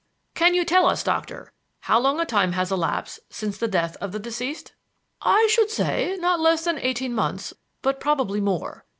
"Can 0.33 0.55
you 0.55 0.65
tell 0.65 0.87
us, 0.87 1.03
Doctor, 1.03 1.53
how 1.81 1.99
long 1.99 2.19
a 2.19 2.25
time 2.25 2.53
has 2.53 2.71
elapsed 2.71 3.19
since 3.29 3.59
the 3.59 3.67
death 3.67 3.95
of 4.01 4.11
the 4.11 4.17
deceased?" 4.17 4.73
"I 5.21 5.45
should 5.51 5.69
say 5.69 6.17
not 6.19 6.39
less 6.39 6.63
than 6.63 6.79
eighteen 6.79 7.13
months, 7.13 7.53
but 7.83 7.99
probably 7.99 8.41
more. 8.41 8.83